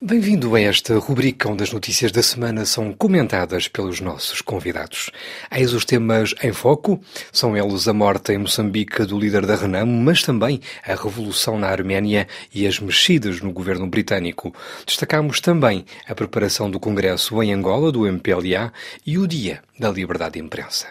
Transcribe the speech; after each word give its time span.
Bem-vindo 0.00 0.54
a 0.54 0.60
esta 0.60 0.96
rubrica 0.96 1.48
onde 1.48 1.64
as 1.64 1.72
notícias 1.72 2.12
da 2.12 2.22
semana 2.22 2.64
são 2.64 2.92
comentadas 2.92 3.66
pelos 3.66 4.00
nossos 4.00 4.40
convidados. 4.40 5.10
Eis 5.50 5.72
os 5.72 5.84
temas 5.84 6.36
em 6.40 6.52
foco, 6.52 7.00
são 7.32 7.56
eles 7.56 7.88
a 7.88 7.92
morte 7.92 8.32
em 8.32 8.38
Moçambique 8.38 9.04
do 9.04 9.18
líder 9.18 9.44
da 9.44 9.56
Renamo, 9.56 9.90
mas 10.00 10.22
também 10.22 10.60
a 10.86 10.94
revolução 10.94 11.58
na 11.58 11.66
Arménia 11.66 12.28
e 12.54 12.64
as 12.64 12.78
mexidas 12.78 13.40
no 13.40 13.50
governo 13.50 13.88
britânico. 13.88 14.54
Destacamos 14.86 15.40
também 15.40 15.84
a 16.06 16.14
preparação 16.14 16.70
do 16.70 16.78
Congresso 16.78 17.42
em 17.42 17.52
Angola 17.52 17.90
do 17.90 18.06
MPLA 18.06 18.72
e 19.04 19.18
o 19.18 19.26
Dia 19.26 19.64
da 19.76 19.90
Liberdade 19.90 20.34
de 20.34 20.38
Imprensa. 20.38 20.86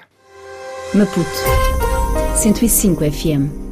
Maputo 0.93 1.29
105 2.35 3.09
FM 3.09 3.66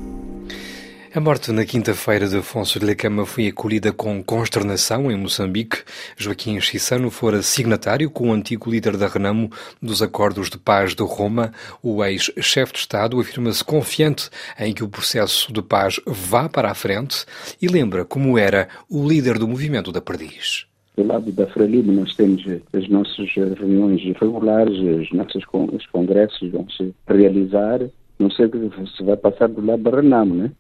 a 1.16 1.22
morte 1.22 1.50
na 1.54 1.64
quinta-feira 1.64 2.28
de 2.28 2.36
Afonso 2.36 2.78
de 2.78 2.86
Lacama 2.86 3.26
foi 3.26 3.48
acolhida 3.48 3.94
com 3.94 4.22
consternação 4.22 5.10
em 5.10 5.16
Moçambique. 5.16 5.78
Joaquim 6.18 6.60
Chissano 6.60 7.10
fora 7.10 7.42
signatário 7.42 8.12
com 8.12 8.30
o 8.30 8.34
antigo 8.34 8.70
líder 8.70 8.98
da 8.98 9.08
Renamo 9.08 9.50
dos 9.82 10.02
Acordos 10.02 10.50
de 10.50 10.58
Paz 10.58 10.94
de 10.94 11.04
Roma. 11.04 11.54
O 11.82 12.04
ex-chefe 12.04 12.74
de 12.74 12.80
Estado 12.80 13.18
afirma-se 13.18 13.64
confiante 13.64 14.30
em 14.60 14.74
que 14.74 14.84
o 14.84 14.90
processo 14.90 15.54
de 15.54 15.62
paz 15.62 16.02
vá 16.06 16.50
para 16.50 16.70
a 16.70 16.76
frente 16.76 17.26
e 17.62 17.68
lembra 17.70 18.04
como 18.04 18.38
era 18.38 18.68
o 18.90 19.08
líder 19.08 19.40
do 19.40 19.48
movimento 19.48 19.94
da 19.94 20.02
Perdiz. 20.02 20.66
Do 20.98 21.08
lado 21.08 21.32
da 21.32 21.48
Frelimo 21.48 21.94
nós 21.94 22.14
temos 22.14 22.46
as 22.74 22.90
nossas 22.90 23.30
reuniões 23.34 24.02
regulares, 24.20 24.78
os 24.80 25.10
nossos 25.14 25.46
congressos 25.94 26.52
vão 26.52 26.70
se 26.72 26.94
realizar. 27.08 27.80
Não 28.20 28.30
sei 28.30 28.50
se 28.98 29.04
vai 29.04 29.16
passar 29.16 29.48
do 29.48 29.66
lado 29.66 29.82
da 29.82 29.92
Renamo, 29.92 30.36
né? 30.36 30.52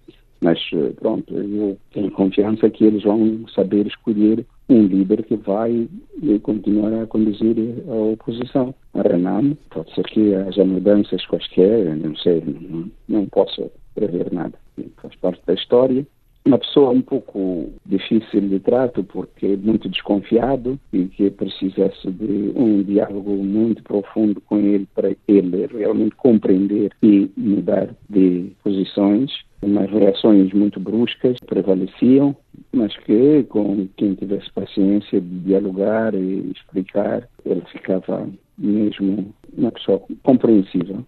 Mas, 0.41 0.59
eh, 0.73 0.91
pronto, 0.99 1.33
eu 1.33 1.77
tenho 1.93 2.11
confiança 2.11 2.69
que 2.69 2.85
eles 2.85 3.03
vão 3.03 3.47
saber 3.49 3.87
escolher 3.87 4.45
um 4.69 4.83
líder 4.83 5.23
que 5.23 5.35
vai 5.35 5.87
eh, 6.23 6.39
continuar 6.39 6.93
a 6.93 7.07
conduzir 7.07 7.55
a 7.87 7.95
oposição. 7.95 8.73
A 8.93 9.01
Renamo, 9.01 9.57
pode 9.69 9.93
ser 9.93 10.03
que 10.03 10.35
haja 10.35 10.63
mudanças 10.63 11.25
quaisquer, 11.25 11.95
não 11.95 12.15
sei, 12.17 12.43
não, 12.45 12.91
não 13.07 13.25
posso 13.27 13.71
prever 13.93 14.31
nada. 14.31 14.57
Faz 15.01 15.15
parte 15.15 15.41
da 15.45 15.53
história 15.53 16.05
uma 16.45 16.59
pessoa 16.59 16.91
um 16.91 17.01
pouco 17.01 17.71
difícil 17.85 18.41
de 18.41 18.59
trato 18.59 19.03
porque 19.03 19.47
é 19.47 19.57
muito 19.57 19.89
desconfiado 19.89 20.79
e 20.93 21.05
que 21.05 21.31
precisasse 21.31 22.11
de 22.11 22.53
um 22.55 22.83
diálogo 22.83 23.31
muito 23.31 23.81
profundo 23.81 24.39
com 24.41 24.59
ele 24.59 24.87
para 24.93 25.09
ele 25.27 25.65
realmente 25.65 26.15
compreender 26.15 26.91
e 27.01 27.31
mudar 27.35 27.89
de 28.07 28.51
posições. 28.63 29.31
Umas 29.65 29.89
reações 29.89 30.53
muito 30.53 30.79
bruscas 30.79 31.37
prevaleciam, 31.47 32.35
mas 32.71 32.95
que 32.97 33.43
com 33.49 33.87
quem 33.97 34.13
tivesse 34.13 34.51
paciência 34.53 35.19
de 35.19 35.39
dialogar 35.39 36.13
e 36.13 36.51
explicar, 36.55 37.27
ele 37.43 37.63
ficava 37.71 38.29
mesmo 38.59 39.33
uma 39.57 39.71
pessoa 39.71 39.99
compreensível. 40.21 41.03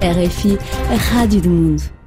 RFI, 0.00 0.56
a 0.90 0.96
Rádio 0.96 1.42
do 1.42 1.50
Mundo. 1.50 2.03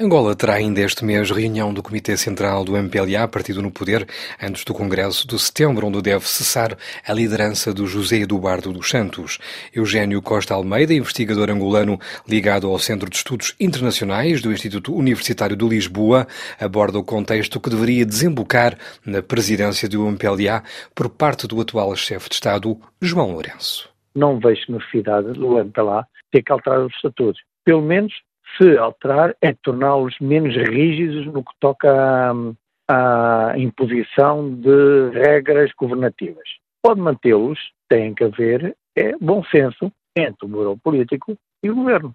Angola 0.00 0.34
terá 0.34 0.54
ainda 0.54 0.80
este 0.80 1.04
mês 1.04 1.30
reunião 1.30 1.74
do 1.74 1.82
Comitê 1.82 2.16
Central 2.16 2.64
do 2.64 2.76
MPLA, 2.76 3.26
partido 3.26 3.60
no 3.60 3.70
poder, 3.70 4.06
antes 4.40 4.64
do 4.64 4.72
Congresso 4.72 5.26
de 5.26 5.38
setembro, 5.38 5.86
onde 5.86 6.00
deve 6.00 6.26
cessar 6.26 6.76
a 7.06 7.12
liderança 7.12 7.72
do 7.74 7.86
José 7.86 8.18
Eduardo 8.18 8.72
dos 8.72 8.88
Santos. 8.88 9.38
Eugênio 9.74 10.22
Costa 10.22 10.54
Almeida, 10.54 10.94
investigador 10.94 11.50
angolano 11.50 11.98
ligado 12.28 12.68
ao 12.68 12.78
Centro 12.78 13.10
de 13.10 13.16
Estudos 13.16 13.54
Internacionais 13.58 14.40
do 14.40 14.52
Instituto 14.52 14.94
Universitário 14.94 15.56
de 15.56 15.68
Lisboa, 15.68 16.26
aborda 16.60 16.98
o 16.98 17.04
contexto 17.04 17.60
que 17.60 17.70
deveria 17.70 18.06
desembocar 18.06 18.78
na 19.04 19.22
presidência 19.22 19.88
do 19.88 20.06
MPLA 20.06 20.62
por 20.94 21.08
parte 21.08 21.46
do 21.46 21.60
atual 21.60 21.94
chefe 21.96 22.28
de 22.28 22.34
Estado, 22.34 22.78
João 23.00 23.32
Lourenço. 23.32 23.88
Não 24.14 24.38
vejo 24.38 24.62
necessidade 24.68 25.32
do 25.32 25.58
MPLA 25.58 26.06
ter 26.30 26.42
que 26.42 26.52
alterar 26.52 26.80
os 26.80 26.94
estatutos. 26.94 27.40
Pelo 27.64 27.82
menos 27.82 28.12
se 28.56 28.76
alterar 28.76 29.36
é 29.40 29.52
torná-los 29.52 30.18
menos 30.20 30.54
rígidos 30.54 31.26
no 31.26 31.44
que 31.44 31.52
toca 31.60 32.32
à, 32.88 33.52
à 33.52 33.58
imposição 33.58 34.54
de 34.54 35.10
regras 35.10 35.70
governativas. 35.78 36.48
Pode 36.82 37.00
mantê-los, 37.00 37.58
tem 37.88 38.14
que 38.14 38.24
haver 38.24 38.76
é, 38.96 39.16
bom 39.20 39.44
senso 39.44 39.92
entre 40.16 40.46
o 40.46 40.48
bureau 40.48 40.76
político 40.76 41.36
e 41.62 41.70
o 41.70 41.74
governo. 41.74 42.14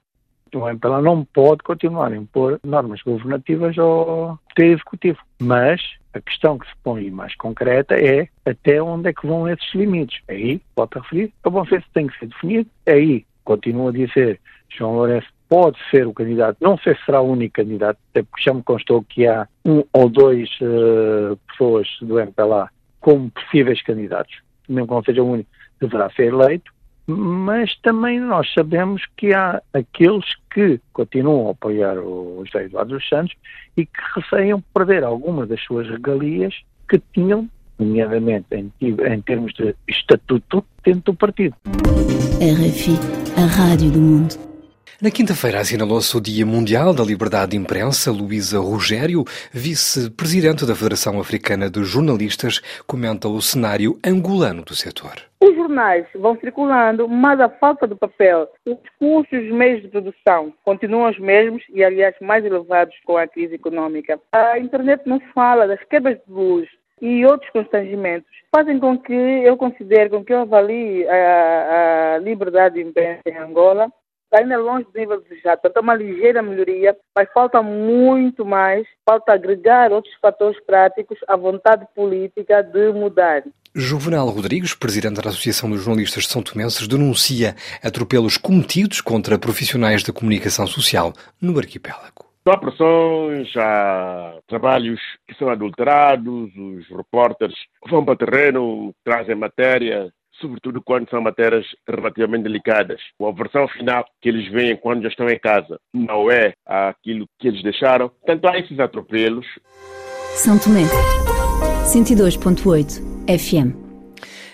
MPLA 0.56 1.02
não 1.02 1.26
pode 1.26 1.64
continuar 1.64 2.12
a 2.12 2.16
impor 2.16 2.60
normas 2.64 3.02
governativas 3.02 3.78
ao 3.78 4.40
Poder 4.50 4.74
Executivo. 4.74 5.20
Mas 5.42 5.82
a 6.14 6.22
questão 6.22 6.60
que 6.60 6.68
se 6.68 6.74
põe 6.84 7.10
mais 7.10 7.36
concreta 7.36 7.96
é 7.96 8.28
até 8.46 8.82
onde 8.82 9.10
é 9.10 9.14
que 9.14 9.26
vão 9.26 9.50
esses 9.50 9.74
limites. 9.74 10.22
Aí, 10.28 10.62
pode 10.76 10.92
referir, 10.96 11.34
o 11.44 11.50
bom 11.50 11.66
senso 11.66 11.86
tem 11.94 12.08
que 12.08 12.18
ser 12.20 12.28
definido. 12.28 12.70
Aí, 12.88 13.26
continua 13.44 13.90
a 13.90 13.94
dizer 13.94 14.40
João 14.70 14.96
Lourenço 14.96 15.33
pode 15.54 15.78
ser 15.92 16.08
o 16.08 16.14
candidato, 16.14 16.58
não 16.60 16.80
sei 16.80 16.96
se 16.96 17.06
será 17.06 17.22
o 17.22 17.32
único 17.32 17.54
candidato, 17.54 18.00
até 18.10 18.24
porque 18.24 18.44
já 18.44 18.56
me 18.56 18.64
constou 18.64 19.04
que 19.04 19.28
há 19.28 19.48
um 19.64 19.84
ou 19.94 20.10
dois 20.10 20.50
uh, 20.62 21.38
pessoas 21.48 21.88
do 22.02 22.20
MPLA 22.20 22.70
como 23.00 23.30
possíveis 23.30 23.80
candidatos, 23.84 24.36
mesmo 24.68 24.88
que 24.88 24.94
não 24.96 25.04
seja 25.04 25.22
o 25.22 25.32
único, 25.32 25.48
deverá 25.80 26.10
ser 26.10 26.34
eleito, 26.34 26.74
mas 27.06 27.78
também 27.84 28.20
nós 28.20 28.52
sabemos 28.52 29.04
que 29.16 29.32
há 29.32 29.62
aqueles 29.72 30.26
que 30.52 30.82
continuam 30.92 31.50
a 31.50 31.52
apoiar 31.52 32.00
o 32.00 32.44
José 32.48 32.66
Eduardo 32.66 32.96
dos 32.96 33.08
Santos 33.08 33.36
e 33.78 33.86
que 33.86 34.02
receiam 34.16 34.60
perder 34.74 35.04
alguma 35.04 35.46
das 35.46 35.62
suas 35.62 35.88
regalias 35.88 36.56
que 36.90 37.00
tinham, 37.14 37.48
nomeadamente 37.78 38.48
em, 38.54 38.74
em 38.82 39.22
termos 39.22 39.54
de 39.54 39.76
estatuto, 39.88 40.66
dentro 40.84 41.14
do 41.14 41.14
partido. 41.14 41.56
RFI, 42.42 42.98
a 43.38 43.46
Rádio 43.46 43.92
do 43.92 44.00
Mundo. 44.00 44.53
Na 45.04 45.12
quinta-feira 45.12 45.60
assinalou-se 45.60 46.16
o 46.16 46.22
Dia 46.22 46.46
Mundial 46.46 46.94
da 46.94 47.04
Liberdade 47.04 47.52
de 47.52 47.58
Imprensa. 47.58 48.10
Luísa 48.10 48.58
Rogério, 48.60 49.26
vice-presidente 49.52 50.66
da 50.66 50.74
Federação 50.74 51.20
Africana 51.20 51.70
de 51.70 51.84
Jornalistas, 51.84 52.62
comenta 52.88 53.28
o 53.28 53.42
cenário 53.42 54.00
angolano 54.02 54.64
do 54.64 54.74
setor. 54.74 55.16
Os 55.42 55.54
jornais 55.58 56.06
vão 56.16 56.38
circulando, 56.40 57.06
mas 57.10 57.38
a 57.42 57.50
falta 57.50 57.86
de 57.86 57.96
papel, 57.96 58.48
os 58.66 58.78
custos 58.98 59.42
dos 59.42 59.52
meios 59.52 59.82
de 59.82 59.90
produção 59.90 60.54
continuam 60.64 61.12
os 61.12 61.20
mesmos 61.20 61.62
e, 61.74 61.84
aliás, 61.84 62.16
mais 62.22 62.46
elevados 62.46 62.96
com 63.06 63.18
a 63.18 63.28
crise 63.28 63.56
econômica. 63.56 64.18
A 64.32 64.58
internet 64.58 65.02
não 65.06 65.20
fala 65.36 65.68
das 65.68 65.84
quebras 65.90 66.18
de 66.26 66.34
luz, 66.34 66.70
e 67.02 67.26
outros 67.26 67.52
constrangimentos 67.52 68.32
fazem 68.56 68.80
com 68.80 68.98
que 68.98 69.12
eu 69.12 69.58
considere, 69.58 70.10
com 70.10 70.24
que 70.24 70.32
eu 70.32 70.44
avalie 70.44 71.06
a, 71.10 72.14
a 72.16 72.18
liberdade 72.20 72.76
de 72.76 72.88
imprensa 72.88 73.20
em 73.28 73.38
Angola 73.38 73.92
ainda 74.34 74.58
longe 74.58 74.86
do 74.86 75.00
nível 75.00 75.22
desejado. 75.22 75.62
Portanto, 75.62 75.78
é 75.78 75.82
uma 75.82 75.96
ligeira 75.96 76.42
melhoria, 76.42 76.96
mas 77.16 77.32
falta 77.34 77.62
muito 77.62 78.46
mais, 78.46 78.88
falta 79.06 79.34
agregar 79.34 79.92
outros 79.92 80.14
fatores 80.22 80.60
práticos 80.66 81.18
à 81.28 81.36
vontade 81.36 81.86
política 81.96 82.62
de 82.62 82.92
mudar. 82.92 83.44
Juvenal 83.76 84.30
Rodrigues, 84.30 84.76
presidente 84.76 85.22
da 85.22 85.30
Associação 85.30 85.70
dos 85.70 85.82
Jornalistas 85.82 86.26
de 86.26 86.30
São 86.30 86.44
Tomenses, 86.44 86.88
denuncia 86.88 87.56
atropelos 87.84 88.38
cometidos 88.38 89.02
contra 89.02 89.40
profissionais 89.40 90.04
da 90.04 90.14
comunicação 90.14 90.68
social 90.68 91.12
no 91.42 91.58
arquipélago. 91.58 92.26
Há 92.46 92.58
pressões, 92.58 93.56
há 93.56 94.38
trabalhos 94.48 95.00
que 95.26 95.34
são 95.36 95.50
adulterados, 95.50 96.52
os 96.56 96.88
repórteres 96.90 97.56
vão 97.90 98.04
para 98.04 98.14
o 98.14 98.18
terreno, 98.18 98.94
trazem 99.04 99.34
matéria 99.34 100.12
sobretudo 100.40 100.82
quando 100.82 101.10
são 101.10 101.22
matérias 101.22 101.66
relativamente 101.88 102.44
delicadas. 102.44 103.00
A 103.22 103.32
versão 103.32 103.68
final 103.68 104.06
que 104.22 104.30
eles 104.30 104.52
veem 104.52 104.76
quando 104.76 105.04
já 105.04 105.10
estão 105.10 105.30
em 105.30 105.40
casa 105.40 105.80
não 105.94 106.30
é 106.32 106.54
aquilo 106.66 107.26
que 107.40 107.48
eles 107.48 107.64
deixaram. 107.64 108.10
Portanto, 108.10 108.46
há 108.48 108.58
esses 108.58 108.80
atropelos. 108.80 109.46
São 110.36 110.58
Tomé, 110.58 110.84
102.8 111.86 113.02
FM. 113.28 113.83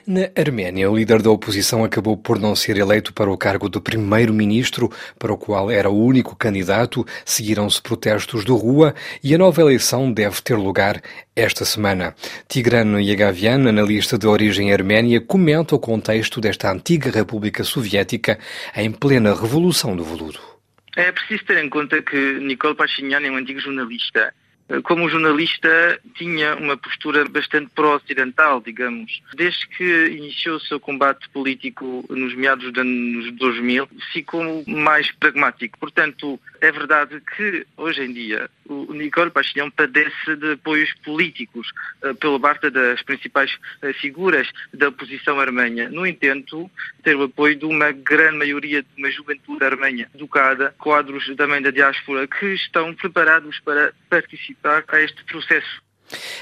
Na 0.10 0.22
Arménia, 0.36 0.90
o 0.90 0.98
líder 0.98 1.22
da 1.22 1.30
oposição 1.30 1.84
acabou 1.84 2.18
por 2.18 2.40
não 2.40 2.56
ser 2.56 2.76
eleito 2.78 3.14
para 3.14 3.30
o 3.30 3.38
cargo 3.38 3.70
de 3.70 3.80
primeiro-ministro, 3.80 4.90
para 5.20 5.32
o 5.32 5.38
qual 5.38 5.70
era 5.70 5.88
o 5.88 6.04
único 6.04 6.36
candidato. 6.36 7.06
Seguiram-se 7.24 7.80
protestos 7.80 8.44
de 8.44 8.52
rua 8.52 8.96
e 9.24 9.36
a 9.36 9.38
nova 9.38 9.62
eleição 9.62 10.12
deve 10.12 10.42
ter 10.42 10.56
lugar 10.56 11.00
esta 11.36 11.64
semana. 11.64 12.16
Tigran 12.48 13.00
Yagavian, 13.00 13.70
analista 13.70 14.18
de 14.18 14.26
origem 14.26 14.74
arménia, 14.74 15.22
comenta 15.22 15.76
o 15.76 15.80
contexto 15.80 16.42
desta 16.42 16.72
antiga 16.72 17.12
República 17.12 17.64
Soviética 17.64 18.40
em 18.76 18.92
plena 18.92 19.40
Revolução 19.40 19.96
do 19.96 20.04
Veludo. 20.04 20.40
É 20.98 21.12
preciso 21.12 21.46
ter 21.46 21.64
em 21.64 21.70
conta 21.70 22.02
que 22.02 22.40
Nicole 22.40 22.76
Pashinyan 22.76 23.22
é 23.28 23.30
um 23.30 23.36
antigo 23.36 23.60
jornalista 23.60 24.34
como 24.83 25.10
jornalista, 25.10 26.00
tinha 26.16 26.56
uma 26.56 26.77
postura 26.77 27.27
bastante 27.27 27.71
pró-ocidental, 27.74 28.62
digamos. 28.62 29.21
Desde 29.36 29.68
que 29.68 30.07
iniciou 30.07 30.57
o 30.57 30.60
seu 30.60 30.80
combate 30.80 31.27
político 31.30 32.06
nos 32.10 32.36
meados 32.36 32.71
dos 32.71 32.81
anos 32.81 33.31
2000, 33.33 33.88
ficou 34.13 34.63
mais 34.68 35.12
pragmático. 35.12 35.77
Portanto, 35.80 36.39
É 36.62 36.72
verdade 36.72 37.22
que, 37.22 37.66
hoje 37.78 38.04
em 38.04 38.12
dia, 38.12 38.50
o 38.68 38.94
Nicole 38.94 39.32
Pashinyan 39.32 39.70
padece 39.70 40.36
de 40.36 40.54
apoios 40.54 40.94
políticos 41.06 41.72
uh, 42.04 42.14
pela 42.16 42.40
parte 42.40 42.70
das 42.70 43.02
principais 43.02 43.54
uh, 43.82 43.94
figuras 43.94 44.50
da 44.74 44.90
oposição 44.90 45.40
armenha. 45.40 45.90
No 45.90 46.06
entanto, 46.06 46.70
ter 47.02 47.16
o 47.16 47.24
apoio 47.24 47.56
de 47.56 47.66
uma 47.66 47.92
grande 47.92 48.38
maioria 48.38 48.84
de 48.84 48.90
uma 48.98 49.10
juventude 49.10 49.64
armenha 49.64 50.10
educada, 50.14 50.76
quadros 50.78 51.26
também 51.38 51.62
da 51.62 51.72
diáspora, 51.72 52.28
que 52.28 52.48
estão 52.48 52.94
preparados 52.94 53.60
para 53.62 53.94
participar 54.10 54.84
a 54.90 55.00
este 55.00 55.24
processo. 55.24 55.89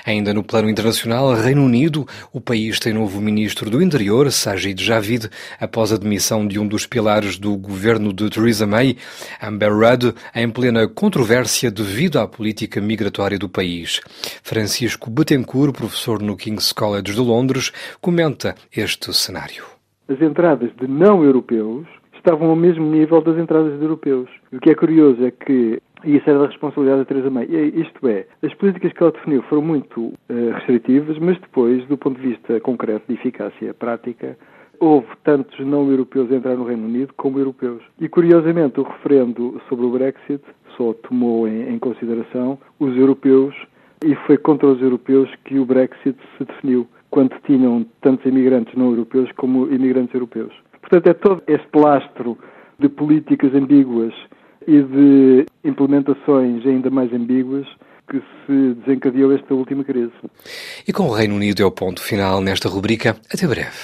Ainda 0.07 0.33
no 0.33 0.41
plano 0.41 0.69
internacional, 0.69 1.33
Reino 1.33 1.65
Unido, 1.65 2.07
o 2.31 2.39
país 2.39 2.79
tem 2.79 2.93
novo 2.93 3.19
ministro 3.19 3.69
do 3.69 3.81
Interior, 3.81 4.31
Sajid 4.31 4.81
Javid, 4.81 5.29
após 5.59 5.91
a 5.91 5.97
demissão 5.97 6.47
de 6.47 6.57
um 6.57 6.65
dos 6.65 6.87
pilares 6.87 7.37
do 7.37 7.57
governo 7.57 8.13
de 8.13 8.29
Theresa 8.29 8.65
May, 8.65 8.95
Amber 9.43 9.73
Rudd, 9.73 10.15
em 10.33 10.49
plena 10.49 10.87
controvérsia 10.87 11.69
devido 11.69 12.19
à 12.19 12.25
política 12.25 12.79
migratória 12.79 13.37
do 13.37 13.49
país. 13.49 13.99
Francisco 14.41 15.09
Betancourt, 15.09 15.73
professor 15.73 16.21
no 16.21 16.37
King's 16.37 16.71
College 16.71 17.13
de 17.13 17.19
Londres, 17.19 17.73
comenta 17.99 18.55
este 18.73 19.13
cenário. 19.13 19.65
As 20.07 20.21
entradas 20.21 20.71
de 20.79 20.87
não 20.87 21.21
europeus 21.21 21.85
estavam 22.27 22.49
ao 22.49 22.55
mesmo 22.57 22.85
nível 22.85 23.21
das 23.21 23.37
entradas 23.37 23.77
de 23.77 23.81
europeus. 23.83 24.29
O 24.51 24.59
que 24.59 24.69
é 24.69 24.75
curioso 24.75 25.23
é 25.23 25.31
que 25.31 25.81
e 26.03 26.17
isso 26.17 26.29
era 26.29 26.39
da 26.39 26.45
responsabilidade 26.45 26.99
da 26.99 27.05
Teresa 27.05 27.29
May. 27.29 27.45
Isto 27.45 28.07
é, 28.07 28.27
as 28.43 28.53
políticas 28.53 28.93
que 28.93 29.01
ela 29.01 29.11
definiu 29.11 29.41
foram 29.43 29.63
muito 29.63 29.99
uh, 29.99 30.13
restritivas, 30.53 31.17
mas 31.17 31.39
depois, 31.39 31.83
do 31.87 31.97
ponto 31.97 32.21
de 32.21 32.27
vista 32.27 32.59
concreto 32.59 33.03
de 33.07 33.15
eficácia 33.15 33.73
prática, 33.73 34.37
houve 34.79 35.07
tantos 35.23 35.59
não 35.65 35.89
europeus 35.89 36.31
a 36.31 36.35
entrar 36.35 36.55
no 36.55 36.65
Reino 36.65 36.85
Unido 36.85 37.13
como 37.17 37.39
europeus. 37.39 37.81
E 37.99 38.07
curiosamente, 38.07 38.79
o 38.79 38.83
referendo 38.83 39.59
sobre 39.67 39.85
o 39.85 39.89
Brexit 39.89 40.43
só 40.75 40.93
tomou 40.93 41.47
em, 41.47 41.73
em 41.73 41.79
consideração 41.79 42.59
os 42.79 42.95
europeus 42.95 43.55
e 44.05 44.13
foi 44.27 44.37
contra 44.37 44.67
os 44.67 44.79
europeus 44.79 45.33
que 45.45 45.57
o 45.57 45.65
Brexit 45.65 46.15
se 46.37 46.45
definiu, 46.45 46.87
quando 47.09 47.35
tinham 47.47 47.83
tantos 48.01 48.23
imigrantes 48.27 48.75
não 48.75 48.91
europeus 48.91 49.31
como 49.31 49.65
imigrantes 49.73 50.13
europeus. 50.13 50.53
Portanto, 50.89 51.07
é 51.07 51.13
todo 51.13 51.43
este 51.47 51.77
lastro 51.77 52.37
de 52.79 52.87
políticas 52.87 53.53
ambíguas 53.53 54.13
e 54.65 54.81
de 54.81 55.45
implementações 55.63 56.65
ainda 56.65 56.89
mais 56.89 57.11
ambíguas 57.13 57.67
que 58.09 58.21
se 58.45 58.73
desencadeou 58.75 59.33
esta 59.33 59.53
última 59.53 59.83
crise. 59.83 60.13
E 60.87 60.93
com 60.93 61.03
o 61.03 61.13
Reino 61.13 61.35
Unido 61.35 61.61
é 61.61 61.65
o 61.65 61.71
ponto 61.71 62.01
final 62.01 62.39
nesta 62.41 62.69
rubrica. 62.69 63.17
Até 63.33 63.45
breve. 63.47 63.75